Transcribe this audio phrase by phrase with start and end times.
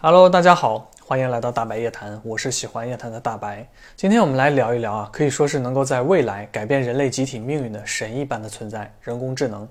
[0.00, 3.68] Hello，大家好，欢迎来到大白夜谈，我是喜欢夜谈的大白。
[3.96, 9.68] 今天我们来聊一聊啊，可以说是能够在未来改变人类集体命运的神一般的存在——人工智能。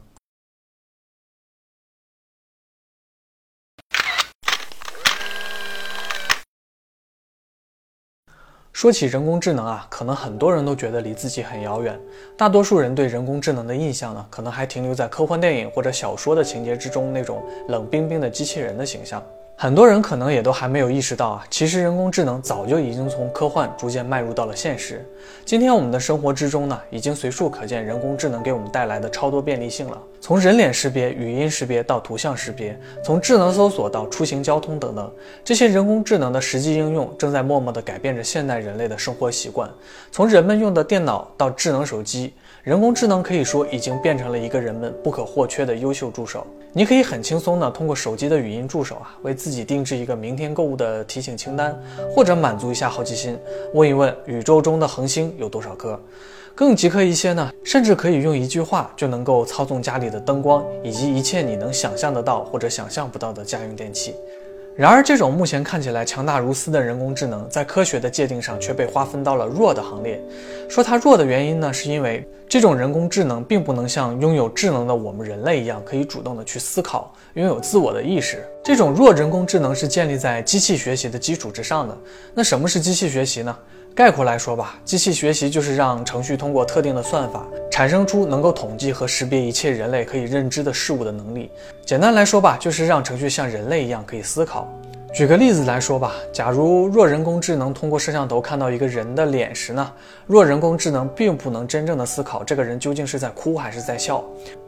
[8.74, 11.98] 说起人工智能啊，可能很多人都觉得离自己很遥远。
[12.38, 19.24] 大多数人对人工智能的印象呢，可能还停留在科幻电影或者小说的情节之中那种冷冰冰的机器人的形象。
[19.60, 25.04] 很多人可能也都还没有意识到啊，其实人工智能早就已经从科幻逐渐迈入到了现实。
[25.46, 30.00] 今天我们的生活之中呢，已经随处可见人工智能给我们带来的超多便利性了。
[30.22, 35.12] 从人脸识别、语音识别到图像识别，从智能搜索到出行交通等等，
[35.44, 39.68] 这些人工智能的实际应用正在默默地改变着现代人类的生活习惯。
[40.12, 42.32] 从人们用的电脑到智能手机，
[42.68, 46.46] 人工智能可以说已经变成了一个人们不可或缺的优秀助手。
[46.74, 51.74] 你可以很轻松地通过手机的语音助手啊，为自己定制一个明天购物的提醒清单，
[52.14, 53.40] 或者满足一下好奇心，
[53.74, 55.98] 问一问宇宙中的恒星有多少颗。
[56.54, 64.14] 更极客一些呢，甚至可以用一句话就能够操纵家里的灯光，以及一切你能想象得到或者想象不到的家用电器。
[64.78, 70.24] 然而，这种目前看起来强大如斯的人工智能，在科学的界定上却被划分到了弱的行列。
[70.70, 78.48] 说它弱的原因呢，是因为这种人工智能并不能像拥有智能的我们人类一样，可以主动的去思考，拥有自我的意识。
[78.64, 81.98] 这种弱人工智能是建立在机器学习的基础之上的。
[82.36, 83.58] 那什么是机器学习呢？
[83.98, 91.50] 概括来说吧，机器学习就是让程序通过特定的算法，产生出能够统计和识别一切人类可以认知的事物的能力。
[91.84, 94.72] 简单来说吧，就是让程序像人类一样可以思考。
[95.14, 99.92] 举个例子来说吧，假如弱人工智能通过摄像头看到一个人的脸时呢，
[100.28, 104.24] 弱人工智能并不能真正的思考这个人究竟是在哭还是在笑。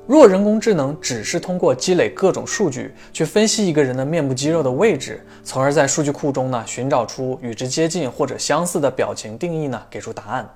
[0.08, 10.50] 弱人工智能只是通过积累各种数据去分析一个人的面部肌肉的位置，从而在数据库中呢寻找出与之接近或者相似的表情定义呢，给出答案。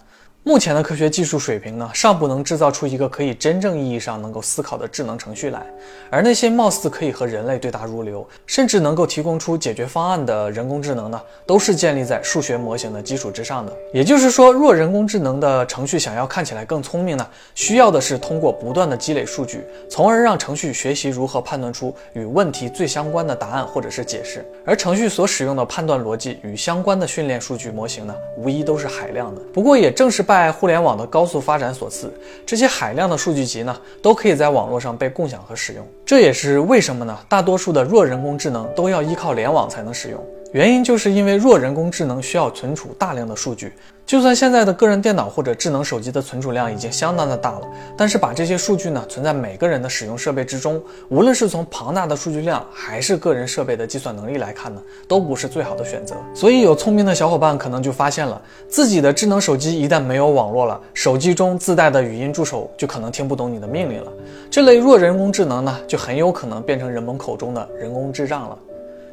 [0.46, 5.66] 目前的科学技术水平呢，尚不能制造出一个可以真正意义上能够思考的智能程序来。
[6.10, 13.72] 而那些貌似可以和人类对答如流，甚至能够提供出解决方案的人工智能呢，都是建立在数学模型的基础之上的。
[13.94, 24.46] 也就是说，弱人工智能的程序想要看起来更聪明呢，需要的是通过不断的积累数据，从而让程序学习如何判断出与问题最相关的答案或者是解释。
[24.66, 29.42] 而程序所使用的判断逻辑与相关的训练数据模型呢，无疑都是海量的。
[29.54, 32.12] 不过，也正是在互联网的高速发展所赐，
[32.44, 35.88] 这些海量的数据集呢，都可以在网络上被共享和使用。
[36.14, 37.18] 这也是为什么呢？
[37.28, 40.24] 大多数的弱人工智能都要依靠联网才能使用。
[40.52, 43.74] 原因就是因为弱人工智能需要存储大量的数据，
[44.06, 47.62] 就算现在的个人电脑或者智能手机的存储量已经相当的大了，
[47.98, 50.80] 但是把这些数据呢存在每个人的使用设备之中，
[51.10, 56.16] 无论是从庞大的数据量还是个人设备的计算能力来看呢，都不是最好的选择。
[56.36, 64.12] 所以有聪明的小伙伴可能就发现了，自己的智能手机一旦没有网络了，手机中自带的语音助手就可能听不懂你的命令了。
[64.52, 68.60] 这类弱人工智能呢，就很有可能变成人们口中的人工智障了。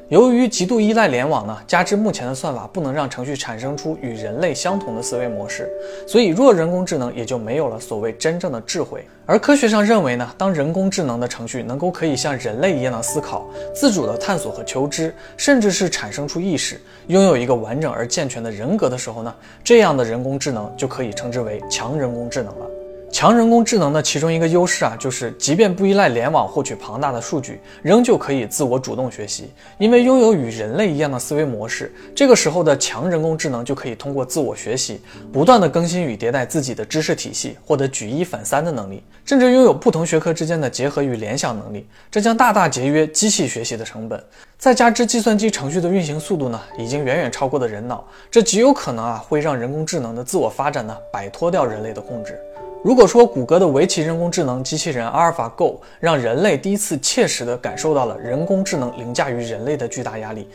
[0.08, 5.70] 由于极度依赖联网呢，加之目前的算法不能让程序产生出与人类相同的思维模式，
[6.04, 9.06] 所以弱人工智能也就没有了所谓真正的智慧。
[9.24, 22.66] 而科学上认为呢，当人工智能的程序能够可以像人类一样的思考、自主的探索和求知，甚至是产生出意识，拥有一个完整而健全的人格的时候呢，这样的人工智能就可以称之为强人工智能了。
[23.12, 29.50] 强人工智能的其中一个优势啊，就是即便不依赖联网获取庞大的数据，仍旧可以自我主动学习。
[29.78, 35.00] 因为拥有与人类一样的思维模式，这个时候的强人工智能就可以通过自我学习，
[35.32, 41.86] 不断的更新与迭代自己的知识体系，获得举一反三的能力，甚至拥有不同学科之间的结合与联想能力。
[42.10, 44.22] 这将大大节约机器学习的成本。
[44.60, 52.38] 再加之计算机程序的运行速度呢，已经远远超过了人脑，这极有可能啊，会让人工智能的自我发展呢，摆脱掉人类的控制。
[52.84, 60.46] 如果说谷歌的围棋人工智能机器人阿尔法 Go 让人类第一次切实地感受到了人工智能凌驾于人类的巨大压力，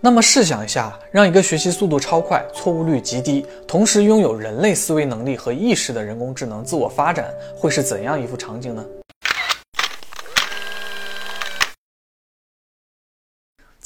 [0.00, 8.84] 那么试想一下，让一个学习速度超快、错误率极低，同时拥有人类思维能力和意识的人工智能自我发展，会是怎样一幅场景呢？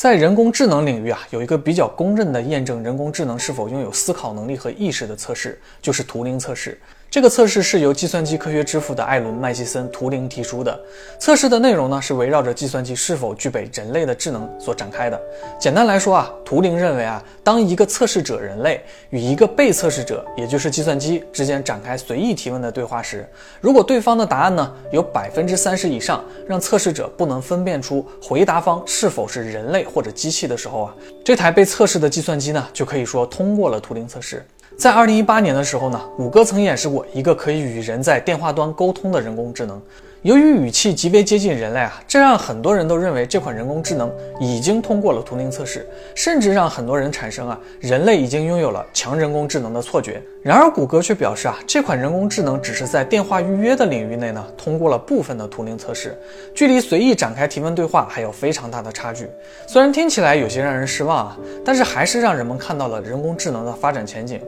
[0.02, 6.76] 在人工智能领域啊，有一个比较公认的验证人工智能是否拥有思考能力和意识的测试，就是图灵测试。
[7.12, 10.80] 这个测试是由计算机科学之父的艾伦·麦基森·图灵提出的。
[11.18, 15.20] 测试的内容呢是围绕着计算机是否具备人类的智能所展开的。
[15.60, 23.28] 简单来说啊，图灵认为啊，当一个测试者人类与一个被测试者，也就是计算机之间展开随意提问的对话时，
[23.60, 34.42] 如果对方的答案呢有百分之三十以上让测试者不能分辨出回答方是否是人类或者机器的时候啊，这台被测试的计算机呢就可以说通过了图灵测试。
[34.76, 39.80] 在二零一八年的时候呢，谷歌曾演示过一个可以与人在电话端沟通的人工智能。
[40.22, 44.08] 由于语气极为接近人类啊，这让很多人都认为这款人工智能
[44.40, 45.84] 已经通过了图灵测试，
[46.14, 50.22] 甚至让很多人产生啊人类已经拥有了强人工智能的错觉。
[50.40, 56.16] 然而，谷歌却表示啊，这款人工智能只是在电话预约的领域内呢通过了部分的图灵测试，
[56.54, 59.28] 距离随意展开提问对话还有非常大的差距。
[59.66, 64.40] 虽然听起来有些让人失望啊，但是还是让人们看到了人工智能的发展前景。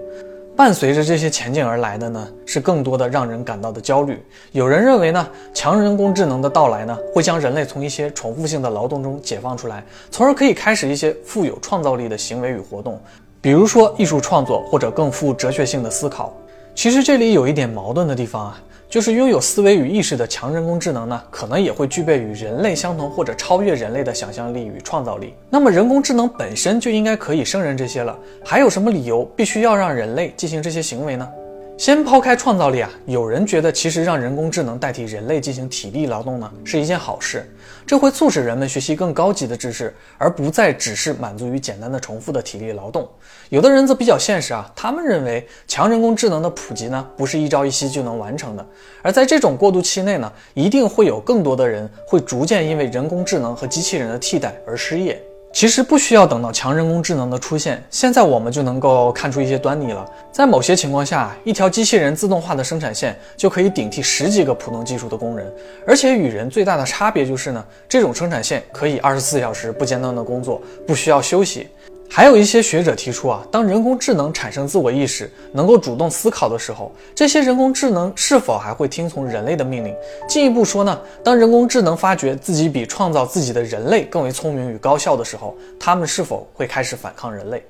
[0.56, 4.23] 伴随着这些前进而来的呢，是更多的让人感到的焦虑。
[4.53, 13.01] 有人认为呢，强人工智能的到来呢，会将人类从一些重复性的劳动中解放出来，从而可以开始一些富有创造力的行为与活动，
[13.41, 16.33] 比如说艺术创作或者更富哲学性的思考。
[16.73, 18.62] 其实这里有一点矛盾的地方啊。
[18.94, 25.35] 就是拥有思维与意识的强人工智能呢，可能也会具备与人类相同或者超越人类的想象力与创造力。
[25.50, 31.29] 那么人工智能本身就应该可以胜任这些了，还有什么理由必须要让人类进行这些行为呢？
[31.76, 37.44] 先抛开创造力啊，有人觉得其实让人工智能代替人类进行体力劳动呢，是一件好事。
[37.85, 43.09] 这会促使人们学习更高级的知识，而不再只是满足于简单的重复的体力劳动。
[43.49, 48.65] 有的人则比较现实啊，他们认为强人工智能的普及呢，不是一朝一夕就能完成的。
[49.03, 55.20] 而在这种过渡期内呢，一定会有更多的人会逐渐因为人工智能和机器人的替代而失业。
[55.55, 60.05] 其实不需要等到强人工智能的出现，现在我们就能够看出一些端倪了。
[60.33, 65.47] 在某些情况下，一条机器人自动化的生产线就可以顶替十几个普通技术的工人，
[65.87, 71.69] 而且与人最大的差别就是呢，这种生产线可以二十四小时不间断的工作，不需要休息。
[72.09, 79.93] 还有一些学者提出啊，当人工智能产生自我意识，能够主动思考的时候，这些人工智能是否还会听从人类的命令？
[80.29, 87.65] 进一步说呢，当人工智能发觉自己比创造自己的人类更为聪明与高效的时候，他们是否会开始反抗人类？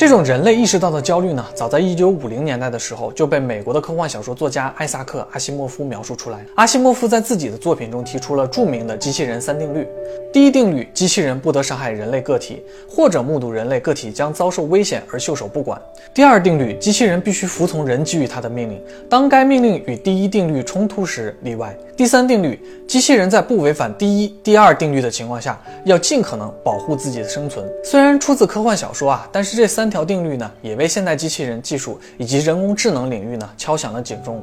[0.00, 6.42] 这种人类意识到的焦虑呢，早在一九五零年代的时候就被美国的科幻小说作家艾萨克·阿西莫夫描述出来。
[6.54, 9.86] 阿西莫夫在自己的作品中提出了著名的机器人三定律：
[10.32, 15.78] 第一定律，机器人不得伤害人类个体，或者目睹人类个体将遭受危险而袖手不管；
[16.14, 22.58] 第二定律，机器人必须服从人给予它的命令，当该命令与第一定律冲突时例外；第三定律，
[22.88, 27.70] 机器人在不违反第一、第二定律的情况下，要尽可能保护自己的生存。
[27.84, 29.89] 虽然出自科幻小说啊，但是这三。
[29.90, 34.42] 条定律呢，也为现代机器人技术以及人工智能领域呢敲响了警钟。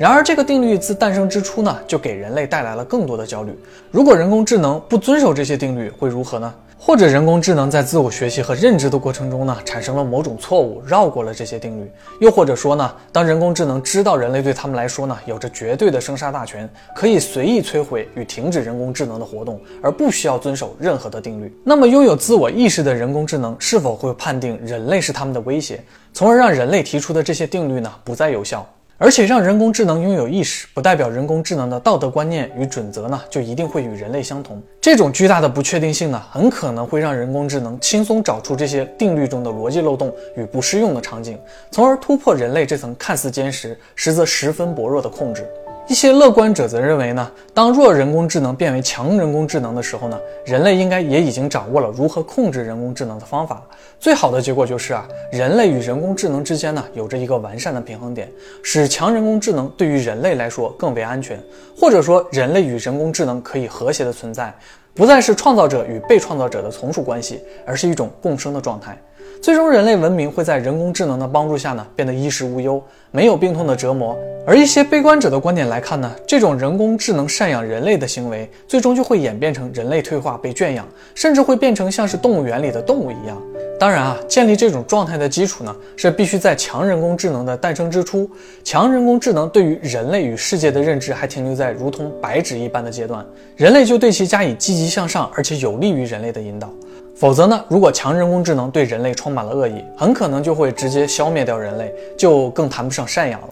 [0.00, 3.56] 然而，这个定律自诞生之初呢，就给人类带来了更多的焦虑。
[3.90, 6.52] 如果人工智能不遵守这些定律，会如何呢？
[6.78, 11.88] 或者人工智能在自我学习和认知的过程中呢，产生了某种错误，绕过了这些定律；
[12.20, 25.82] 又或者说呢，当人工智能知道人类对他们来说呢有着绝对的生杀大权，可以随意摧毁与停止人工智能的活动，而不需要遵守任何的定律，那么拥有自我意识的人工智能是否会判定人类是他们的威胁，
[26.12, 28.64] 从而让人类提出的这些定律呢不再有效？
[28.98, 34.62] 而且让人工智能拥有意识，不代表人工智能的道德观念与准则呢，就一定会与人类相同。
[34.80, 41.38] 这种巨大的不确定性呢，很可能会让人工智能轻松找出这些定律中的逻辑漏洞与不适用的场景，
[41.70, 45.46] 从而突破人类这层看似坚实，实则十分薄弱的控制。
[45.88, 53.62] 一些乐观者则认为呢，当弱人工智能变为强人工智能的时候呢，人类应该也已经掌握了如何控制人工智能的方法。
[54.00, 58.28] 最好的结果就是啊，人类与人工智能之间呢有着一个完善的平衡点，
[58.64, 61.40] 使强人工智能对于人类来说更为安全，
[61.78, 64.52] 或者说人类与人工智能可以和谐的存在，
[64.92, 69.00] 不再是创造者与被创造者的从属关系，而是一种共生的状态。
[69.40, 74.16] 最终，人类文明会在人工智能的帮助下呢，变得衣食无忧，没有病痛的折磨。
[74.44, 83.40] 而一些悲观者的观点来看呢，这种人工智能赡养人类的行为，最终就会演变成人类退化被圈养，甚至会变成像是动物园里的动物一样。
[83.78, 88.28] 当然啊，建立这种状态的基础呢，是必须在强人工智能的诞生之初，
[88.64, 93.24] 强人工智能对于人类与世界的认知还停留在如同白纸一般的阶段，
[93.54, 96.72] 人类就对其加以积极向上而且有利于人类的引导。
[97.14, 97.64] 否则呢？
[97.68, 103.48] 如果强人工智能对人类充满了恶意，很可能就会直接消灭掉人类，就更谈不上赡养了。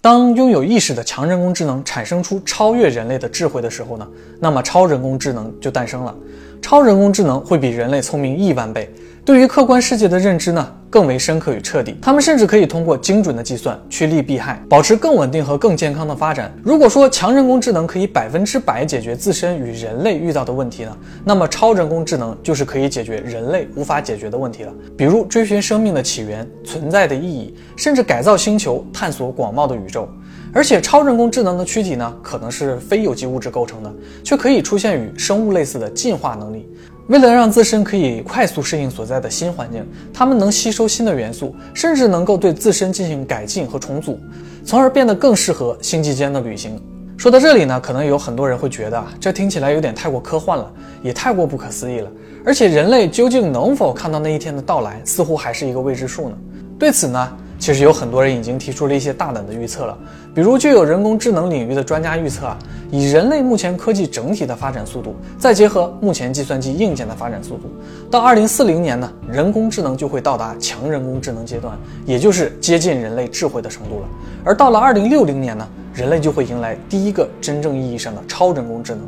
[0.00, 4.06] 当拥有意识的强人工智能产生出超越人类的智慧的时候呢？
[4.38, 6.14] 那么超人工智能就诞生了。
[6.64, 8.88] 超人工智能会比人类聪明亿万倍，
[9.22, 11.94] 对于客观世界的认知呢更为深刻与彻底。
[12.00, 16.50] 他们甚至可以通过精准的计算趋利避害，保持更稳定和更健康的发展。
[16.62, 24.72] 如果说强人工智能可以百分之百解决自身与人类遇到的问题呢，那么超人工智能就是可以解决人类无法解决的问题了。
[24.96, 30.08] 比如追寻生命的起源、存在的意义，甚至改造星球、探索广袤的宇宙。
[30.54, 33.92] 而且，超人工智能的躯体呢，可能是非有机物质构成的，
[34.22, 36.64] 却可以出现与生物类似的进化能力。
[37.08, 44.18] 为了让自身可以快速适应所在的新环境，它们能吸收新的元素，甚至能够对自身进行改进和重组，
[44.64, 46.80] 从而变得更适合星际间的旅行。
[47.16, 52.08] 说到这里呢，可能有很多人会觉得，这听起来有点太过科幻了，也太过不可思议了。
[52.44, 56.36] 而且，人类究竟能否看到那一天的到来，似乎还是一个未知数呢？
[56.78, 57.36] 对此呢？
[57.64, 59.96] 其实有很多人已经提出了一些大胆的预测了，
[60.34, 62.58] 比如就有人工智能领域的专家预测啊，
[62.90, 67.70] 以人类目前科技整体的发展速度，再结合目前计算机硬件的发展速度，
[68.10, 74.06] 到二零四零年呢，人工智能就会到达强人工智能阶段，也就是接近人类智慧的程度了。
[74.44, 79.00] 而到了二零六零年呢，人类就会迎来第一个真正意义上的超人工智能。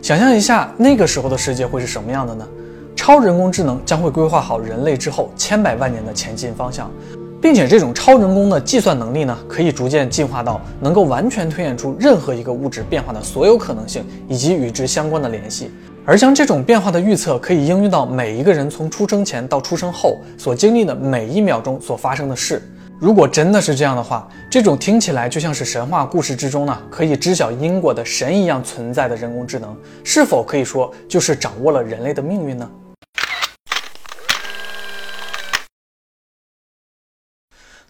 [0.00, 2.46] 想象一下那个时候的世界会是什么样的呢？
[2.94, 6.88] 超人工智能将会规划好人类之后千百万年的前进方向。
[7.44, 15.70] 并且这种超人工的计算能力呢，可以逐渐进化到能够完全推演出任何一个物质变化的所有可能性以及与之相关的联系，
[16.06, 22.62] 而将这种变化的预测可以应用到每一个人从出生前到出生后所经历的每一秒钟所发生的事。
[22.98, 32.66] 如果真的是这样的话，这种听起来就像是神话故事之中呢可以知晓因果的神一样存在的人工智能，是否可以说就是掌握了人类的命运呢？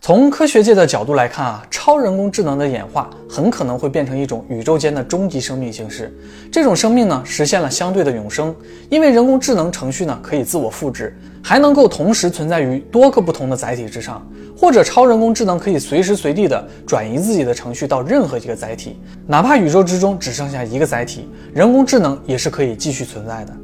[0.04, 6.14] 从科学界的角度来看啊，超人工智能的演化很可能会变成一种宇宙间的终极生命形式。
[6.52, 8.54] 这种生命呢，实现了相对的永生，
[8.90, 14.22] 因为人工智能程序呢可以自我复制，还能够同时存在于多个不同的载体之上。
[14.54, 23.56] 或者超人工智能可以随时随地的转移自己的程序到任何一个载体，哪怕宇宙之中只剩下一个载体，人工智能也是可以继续存在的。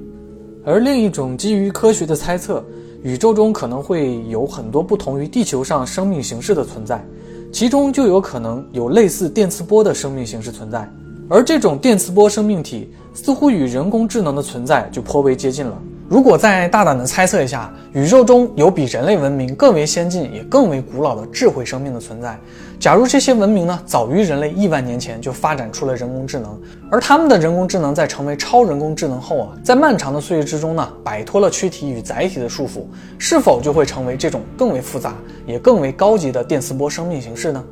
[0.65, 2.65] 而另一种基于科学的猜测。
[3.03, 7.03] 宇宙中可能会有很多不同于地球上生命形式的存在，
[7.51, 10.87] 其中就有可能有类似电磁波的生命形式存在，
[11.29, 15.77] 而这种电磁波生命体似乎与人工智能的存在就颇为接近了。
[16.09, 22.39] 如果再大胆的猜测一下，宇宙中有比人类文明更为先进也更为古老的智慧生命的存在，
[22.81, 26.59] 假如这些文明呢早于人类亿万年前就发展出了人工智能，
[26.91, 32.85] 而他们的人工智能在成为超人工智能后啊，在漫长的岁月之中呢摆脱了躯体与载体的束缚，
[33.19, 35.15] 是否就会成为这种更为复杂
[35.47, 37.63] 也更为高级的电磁波生命形式呢？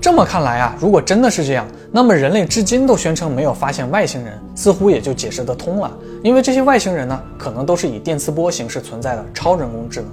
[0.00, 5.90] 这么看来啊，如果真的是这样，那么人类至今都宣称没有发现外星人，似乎也就解释得通了。
[6.22, 10.08] 因为这些外星人呢，可能都是以电磁波形式存在的超人工智能。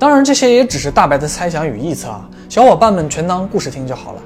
[0.00, 4.22] 当然，这些也只是大白的猜想与臆测啊，小伙伴们全当故事听就好了。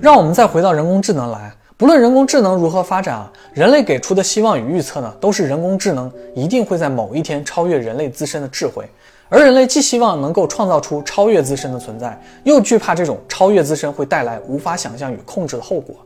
[0.00, 8.88] 让我们再回到人工智能来，不论人工智能如何发展啊，人类给出的希望与预测呢，都是人工智能一定会在某一天超越人类自身的智慧。
[9.28, 15.96] 而人类既希望能够创造出超越自身的存在，又惧怕这种超越自身会带来无法想象与控制的后果。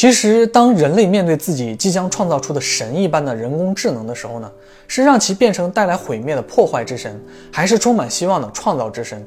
[0.00, 4.50] 其实，当人类面对自己即将创造出的神一般的人工智能的时候呢，
[4.88, 7.20] 是让其变成带来毁灭的破坏之神，
[7.52, 9.22] 还是充满希望的创造之神？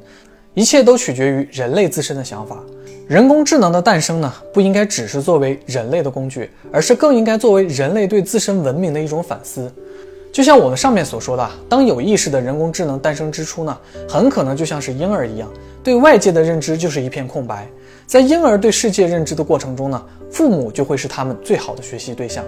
[0.56, 2.58] 一切都取决于人类自身的想法。
[3.08, 9.72] 人工智能的诞生呢，不应该只是作为人类的工具，而是更应该作为人类对自身文明的一种反思。
[10.32, 13.78] 就像我们上面所说的，当有意识的人工智能诞生之初呢，
[14.10, 15.48] 很可能就像是婴儿一样，
[15.84, 17.70] 对外界的认知就是一片空白。
[18.14, 22.46] 在婴儿对世界认知的过程中呢，父母就会是他们最好的学习对象。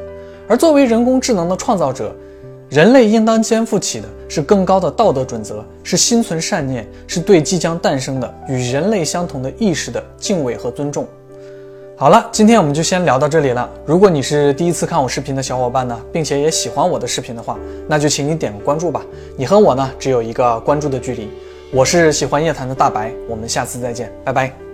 [0.47, 2.15] 而作为人工智能的创造者，
[2.69, 11.07] 人类应当肩负起的是更高的道德准则，是心存善念，是对即将诞生的与人类相同的意识的敬畏和尊重。
[11.97, 13.67] 好了，今天我们就先聊到这里了。
[13.87, 17.57] 如果你是第一次看我视频的小伙伴呢，并且也喜欢我的视频的话，
[17.87, 19.03] 那就请你点个关注吧。
[19.35, 21.27] 你和我呢，只有一个关注的距离。
[21.73, 24.64] 我是喜欢夜谈的大白，我们下次再见，拜拜。